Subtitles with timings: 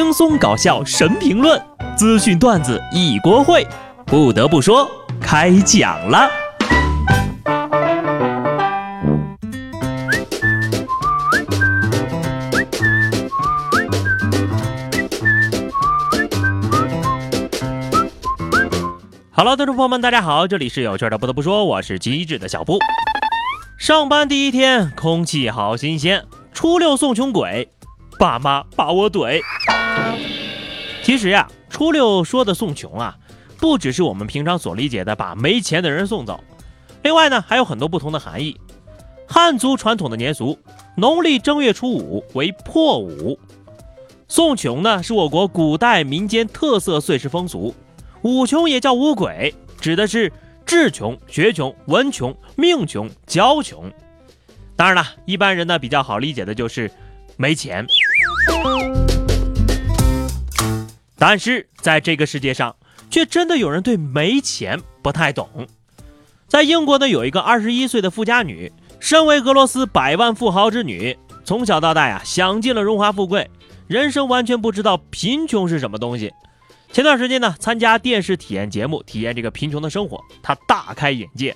[0.00, 1.60] 轻松搞笑神评论，
[1.96, 3.66] 资讯段子一锅烩。
[4.06, 4.88] 不得不说，
[5.20, 6.30] 开讲了。
[19.32, 21.18] Hello，听众朋友们，大家好，这里是有趣的。
[21.18, 22.78] 不得不说，我是机智的小布。
[23.76, 26.24] 上班第一天，空气好新鲜。
[26.52, 27.68] 初六送穷鬼，
[28.18, 29.40] 爸妈把我怼。
[31.02, 33.16] 其实呀，初六说的送穷啊，
[33.56, 36.42] 不只是我们平常所理解的把没钱的人送走，
[37.02, 38.58] 另外呢，还有很多不同的含义。
[39.26, 40.58] 汉族传统的年俗，
[40.96, 43.38] 农历正月初五为破五。
[44.26, 47.74] 送穷呢，是我国古代民间特色岁时风俗。
[48.22, 50.32] 五穷也叫五鬼，指的是
[50.66, 53.90] 智穷、学穷、文穷、命穷、交穷。
[54.76, 56.90] 当然了，一般人呢比较好理解的就是
[57.36, 57.86] 没钱。
[61.20, 62.76] 但是在这个世界上，
[63.10, 65.66] 却真的有人对没钱不太懂。
[66.46, 73.50] 在英国呢，有一个二十一岁的富家女，身为俄罗斯百万富豪之女，从小到大呀，享尽了荣华富贵，
[73.88, 76.32] 人生完全不知道贫穷是什么东西。
[76.92, 81.54] 前段时间呢，参加电视体验节目，体验这个贫穷的生活，她大开眼界，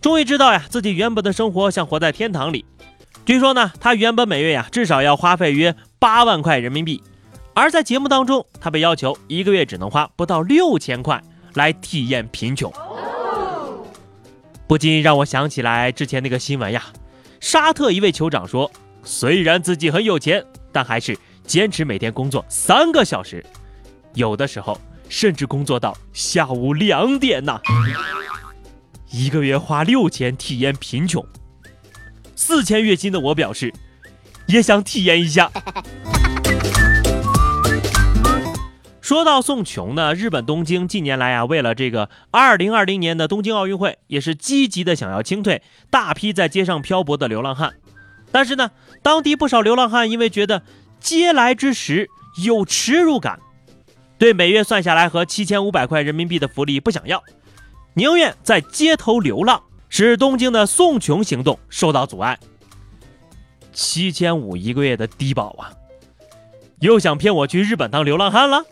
[0.00, 2.64] 终于知道呀，自己原本的生活像活在天堂里。
[3.24, 7.02] 据说呢，她原本每月呀至少要花费约八万块人民币，
[7.54, 11.22] 而在节目当中，他被要求一个月只能花不到六千块
[11.54, 12.72] 来体验贫穷，
[14.66, 16.84] 不禁让我想起来之前那个新闻呀。
[17.40, 18.70] 沙特一位酋长说，
[19.02, 23.44] 虽然自己很有钱，但还是坚持每天工作三个小时。
[24.14, 27.60] 有的时候甚至工作到下午两点呢，
[29.10, 31.24] 一个月花六千体验贫穷，
[32.36, 33.72] 四千月薪的我表示，
[34.48, 35.50] 也想体验一下。
[39.00, 47.74] 说到送穷呢，日本东京近年来啊，为了这个二零二零年的东京奥运会，也是积极的想要清退大批在街上漂泊的流浪汉。
[48.30, 48.70] 但是呢，
[49.02, 50.62] 当地不少流浪汉因为觉得
[51.00, 52.10] 接来之时
[52.44, 53.38] 有耻辱感。
[54.18, 57.22] 对每月算下来和七千五百块人民币的福利不想要，
[57.94, 62.38] 宁愿在街头流浪，使东京的送穷行动受到阻碍。
[63.78, 65.70] 七千五一个月的低保啊，
[66.80, 68.64] 又想骗我去日本当流浪汉了？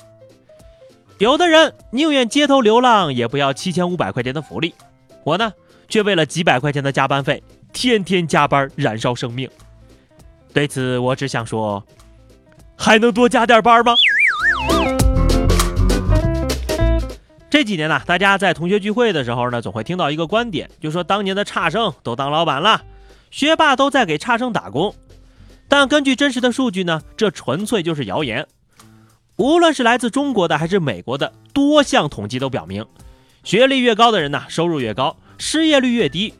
[1.19, 4.75] 有的人宁愿街头流浪，也不要七千五百块钱的福利，
[5.23, 5.53] 我呢，
[5.89, 7.41] 却为了几百块钱的加班费，
[7.73, 9.49] 天天加班燃烧生命。
[10.53, 11.81] 对此，我只想说，
[12.77, 13.95] 还能多加点班吗？
[17.49, 22.83] 这几年呢，大家在同学聚会的时候呢，总会听到一个观点，就说当年的差生都当老板了，
[23.31, 24.95] 学霸都在给差生打工。
[25.69, 28.47] 但根据真实的数据呢，这纯粹就是谣言。
[29.37, 32.87] 无论是来自中国的还是美国的多项统计都表明，
[33.45, 36.33] 学历越高的人呢，收入越高，失业率越低。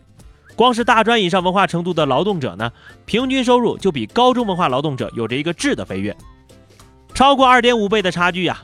[0.55, 2.73] 光是大专以上文化程度的劳动者呢，
[3.05, 6.17] 平均收入就比高中文化劳动者有着一个质的飞跃，
[7.13, 8.63] 超过二点五倍的差距呀。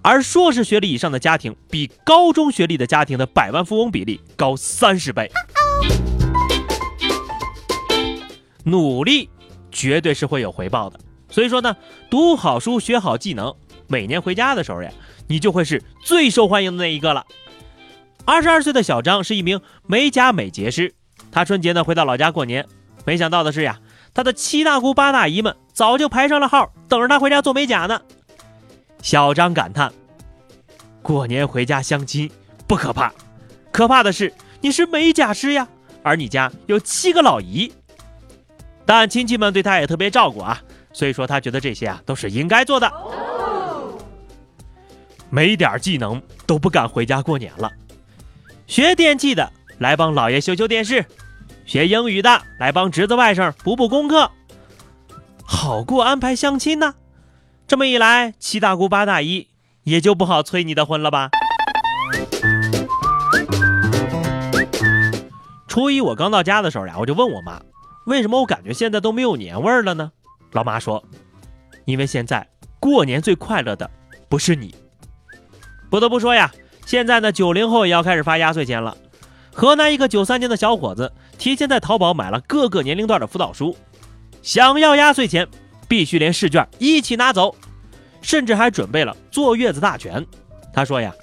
[0.00, 5.30] 而硕士学历以上的家庭，比高中学历的家庭的百万富翁比例高三十倍。
[8.66, 9.30] 努力
[9.70, 10.98] 绝对是会有回报的，
[11.30, 11.76] 所以说呢，
[12.10, 13.54] 读好书，学好技能，
[13.86, 14.90] 每年回家的时候呀，
[15.28, 17.24] 你就会是最受欢迎的那一个了。
[18.24, 20.92] 二十二岁的小张是一名美甲美睫师，
[21.30, 22.66] 他春节呢回到老家过年，
[23.04, 23.78] 没想到的是呀，
[24.12, 28.02] 他的七大姑八大姨们早就排上了号，等着他回家做美甲呢。
[29.00, 29.92] 小张感叹
[31.02, 32.28] ：“过年回家相亲
[32.66, 33.12] 不可怕，
[33.70, 35.68] 可怕的是你是美甲师呀，
[36.02, 37.72] 而你家有七个老姨。
[38.86, 42.90] 但亲戚们对他也特别照顾啊，所以说他觉得这些啊都是应该做的。
[45.28, 47.70] 没点技能都不敢回家过年了。
[48.68, 51.04] 学电器的来帮老爷修修电视，
[51.66, 54.30] 学英语的来帮侄子外甥补补功课，
[55.44, 56.94] 好过安排相亲呢。”
[57.66, 59.48] 这么一来，七大姑八大姨
[59.82, 61.30] 也就不好催你的婚了吧？
[65.66, 67.60] 初一我刚到家的时候呀，我就问我妈，
[68.06, 70.10] 为什么我感觉现在都没有年味儿了呢？
[70.52, 71.04] 老妈说，
[71.84, 72.48] 因为现在
[72.80, 73.90] 过年最快乐的
[74.28, 74.74] 不是你。
[75.90, 76.50] 不得不说呀，
[76.86, 78.96] 现在呢，九零后也要开始发压岁钱了。
[79.52, 83.76] 河南一个九三年的小伙子提前在淘宝买了各个年龄段的辅导书，
[84.42, 85.46] 想要压岁钱。
[85.88, 87.54] 必须连试卷一起拿走，
[88.20, 90.26] 甚至还准备了坐月子大全。
[90.74, 91.14] 他说呀，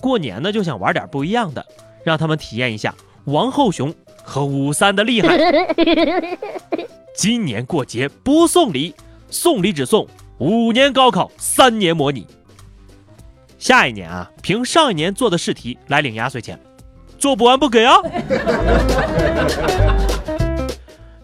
[0.00, 1.64] 过年呢就想玩点不一样的，
[2.04, 2.92] 让他们体验一下
[3.26, 5.38] 王后雄和五三的厉害。
[7.14, 8.94] 今年过节不送礼，
[9.28, 10.06] 送礼只送
[10.38, 12.26] 五年高考，三年模拟。
[13.58, 16.58] 下一年啊，凭上一年做的试题来领压岁钱，
[17.18, 17.96] 做不完不给啊！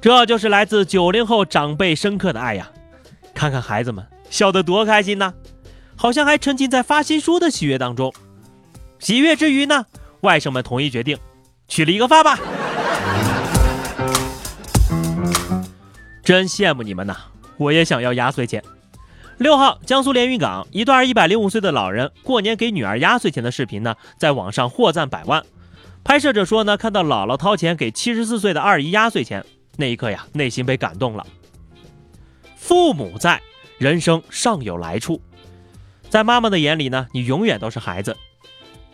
[0.01, 2.71] 这就是来自九零后长辈深刻的爱呀！
[3.35, 5.35] 看看孩子们笑得多开心呐，
[5.97, 8.13] 好像还沉浸在发新书的喜悦当中。
[9.01, 9.87] 喜悦之余呢，
[10.21, 11.19] 外甥们统一决定，
[11.67, 12.39] 取了一个发吧。
[16.29, 17.17] 真羡慕你们呐，
[17.57, 18.63] 我也想要压岁钱。
[19.39, 25.43] 六号，江苏连云港一段一百零五岁的老人过年给女儿压岁钱的视频呢，在网上获赞百万。
[26.05, 29.43] 拍摄者说呢，看到姥姥掏钱给七十四岁的二姨压岁钱，
[29.79, 31.27] 那一刻呀，内心被感动了。
[32.57, 33.41] 父母在，
[33.79, 35.23] 人生尚有来处。
[36.11, 38.15] 在妈妈的眼里呢，你永远都是孩子。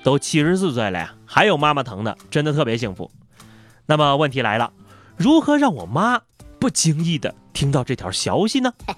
[0.04, 3.10] 都七十四岁了呀，还有妈妈疼的，真的特别幸福。
[3.86, 4.72] 那么问题来了，
[5.16, 6.20] 如何让我妈
[6.64, 8.72] 不经意的听到这条消息呢？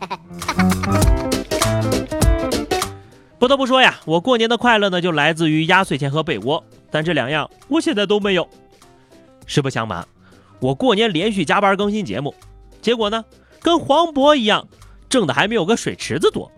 [3.41, 8.49] 不得不说呀，我过年的快乐呢，就来自于压岁钱和被窝，但这两样我现在都没有。
[9.47, 10.07] 实不相瞒，
[10.61, 12.33] 我过年连续加班更新节目，
[12.81, 13.25] 结果呢，
[13.61, 14.69] 跟黄渤一样，
[15.09, 16.49] 挣的还没有个水池子多。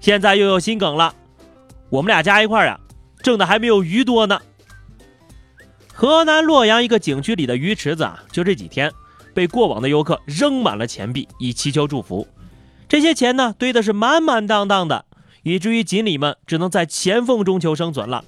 [0.00, 1.14] 现在又有新梗了，
[1.90, 2.80] 我们俩加一块呀，
[3.22, 4.40] 挣的还没有鱼多呢。
[5.92, 8.92] 河南洛阳一个景区里的鱼池子啊，就这几天
[9.34, 12.26] 被过往的游客扔满了钱币，以祈求祝福。
[12.88, 15.04] 这些钱呢，堆的是满满当当的。
[15.42, 18.24] 以至于锦鲤们只能在钱缝中求生存了。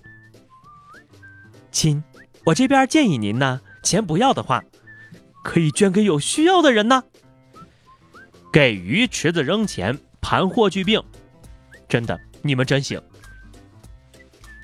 [1.72, 2.04] 亲，
[2.44, 4.62] 我这边建议您呢，钱不要的话，
[5.42, 7.04] 可以捐给有需要的人呢。
[8.52, 11.02] 给鱼池子扔钱，盘霍去病，
[11.88, 13.00] 真的，你们真行。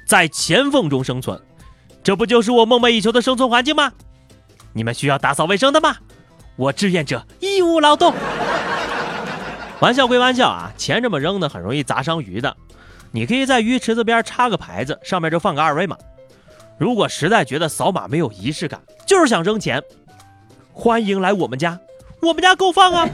[0.06, 1.40] 在钱缝中生存，
[2.02, 3.94] 这不就是我梦寐以求的生存环境吗？
[4.74, 5.96] 你们需要打扫卫生的吗？
[6.56, 8.14] 我志愿者义务劳动。
[9.81, 12.56] 玩笑归玩笑啊，钱这么扔呢，很容易砸伤鱼的。
[13.10, 15.96] 你可以在鱼池子边插个牌子，上面就放个二维码。
[16.78, 19.82] 如果实在觉得扫码没有仪式感，就是想扔钱，
[20.72, 21.78] 欢迎来我们家，
[22.20, 23.08] 我们家够放啊。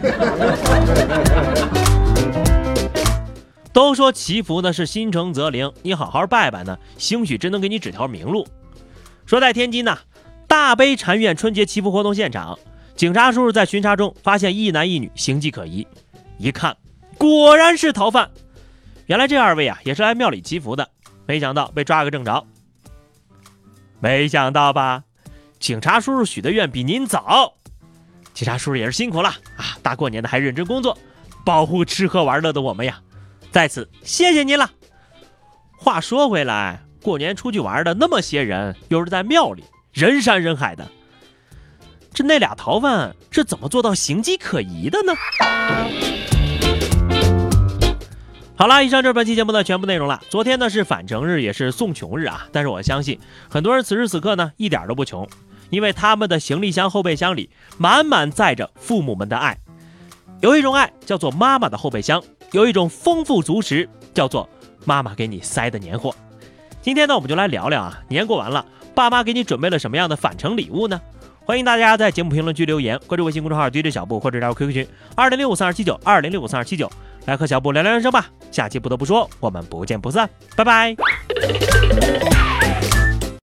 [3.72, 8.46] 都说祈福呢是心诚则灵，你好好拜拜呢，兴许真能给你指条明路。
[9.26, 9.96] 说在天津呢，
[10.46, 12.58] 大悲禅院春节祈福活动现场，
[12.98, 15.86] 警察叔叔在巡查中发现一男一女形迹可疑。
[16.36, 16.76] 一看，
[17.16, 18.28] 果然是逃犯。
[19.06, 20.90] 原来这二位啊，也是来庙里祈福的，
[21.24, 22.44] 没想到被抓个正着。
[24.00, 25.04] 没想到吧？
[25.60, 27.54] 警察叔叔许的愿比您早。
[28.34, 29.78] 警察叔叔也是辛苦了啊！
[29.80, 30.98] 大过年的还认真工作，
[31.44, 33.00] 保护吃喝玩乐的我们呀，
[33.52, 34.68] 在此谢谢您了。
[35.76, 39.62] 话说回来，过年出去玩的那么些人，又是在庙里，
[39.92, 40.90] 人山人海的，
[42.12, 45.12] 这那俩逃犯是怎么做到形迹可疑的呢？
[48.56, 50.20] 好了，以上就是本期节目的全部内容了。
[50.28, 52.48] 昨天呢是返程日，也是送穷日啊。
[52.50, 55.28] 但是我相信很多人此时此刻呢一点都不穷，
[55.70, 59.56] 因为他们的行李箱后备箱里满满载着父母们的爱。
[60.40, 62.20] 有一种爱叫做妈妈的后备箱，
[62.50, 64.48] 有一种丰富足食叫做
[64.84, 66.12] 妈妈给你塞的年货。
[66.82, 71.00] 今天呢我们就来聊聊啊，年过完了，爸妈给你准备了什么样的返程礼物呢？
[71.48, 74.86] 欢迎大家在节目评论区留言，关注微信公众号 DJ 小布或者加入 QQ 群
[75.16, 76.92] 二零六五三二七九二零六五三二七九。
[77.24, 80.94] 来和小布聊聊人生吧，下期不得不说，我们不见不散，拜拜。